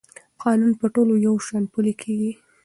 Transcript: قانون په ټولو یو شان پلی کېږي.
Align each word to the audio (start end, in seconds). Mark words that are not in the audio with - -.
قانون 0.41 0.71
په 0.79 0.85
ټولو 0.93 1.13
یو 1.25 1.35
شان 1.45 1.63
پلی 1.73 1.93
کېږي. 2.01 2.31